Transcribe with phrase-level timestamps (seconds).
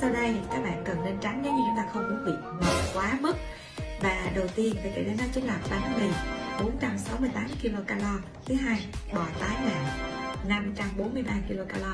[0.00, 2.82] sau đây các bạn cần nên tránh nếu như chúng ta không muốn bị ngọt
[2.94, 3.36] quá mức.
[4.02, 6.08] Và đầu tiên phải kể đến đó chính là bánh mì.
[6.62, 8.02] 468 kcal
[8.46, 9.84] thứ hai, bò tái nạm
[10.48, 11.84] 543 kcal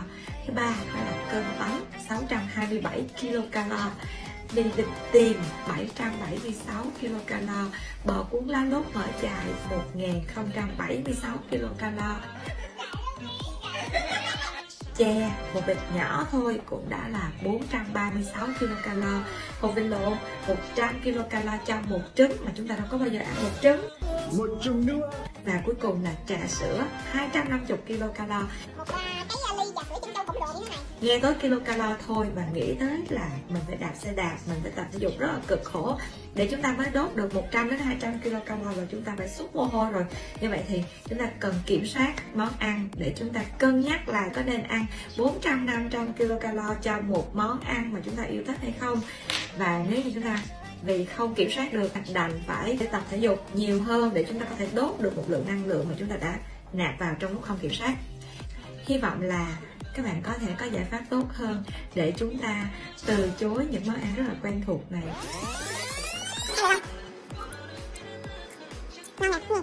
[0.46, 3.72] thứ ba đó là cơm tấm 627 kcal
[4.54, 5.34] mì vịt tiềm
[5.68, 7.50] 776 kcal
[8.04, 12.00] bò cuốn lá lốt mỡ chài 1076 kcal
[14.96, 19.04] chè một bịch nhỏ thôi cũng đã là 436 kcal.
[19.60, 20.12] Hột vịt lộn
[20.48, 23.88] 100 kcal cho một trứng mà chúng ta đâu có bao giờ ăn một trứng.
[24.32, 25.10] Một trứng nữa.
[25.44, 28.32] Và cuối cùng là trà sữa 250 kcal
[31.06, 34.72] nghe tới kilocalo thôi mà nghĩ tới là mình phải đạp xe đạp, mình phải
[34.72, 35.98] tập thể dục rất là cực khổ.
[36.34, 39.56] Để chúng ta mới đốt được 100 đến 200 kilocalo và chúng ta phải xuất
[39.56, 40.04] mồ hôi rồi.
[40.40, 44.08] Như vậy thì chúng ta cần kiểm soát món ăn để chúng ta cân nhắc
[44.08, 44.86] là có nên ăn
[45.18, 49.00] 400 500 kilocalo cho một món ăn mà chúng ta yêu thích hay không.
[49.58, 50.42] Và nếu như chúng ta
[50.82, 54.46] vì không kiểm soát được đành phải tập thể dục nhiều hơn để chúng ta
[54.50, 56.38] có thể đốt được một lượng năng lượng mà chúng ta đã
[56.72, 57.94] nạp vào trong lúc không kiểm soát.
[58.86, 59.56] Hy vọng là
[59.96, 62.70] các bạn có thể có giải pháp tốt hơn để chúng ta
[63.06, 65.02] từ chối những món ăn rất là quen thuộc này.
[69.18, 69.62] Từ chối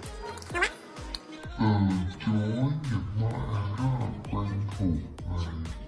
[3.20, 5.80] món ăn rất là quen thuộc này.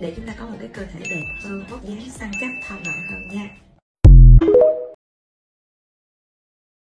[0.00, 2.82] Để chúng ta có một cái cơ thể đẹp hơn vóc dáng săn chắc thon
[2.82, 3.48] gọn hơn nha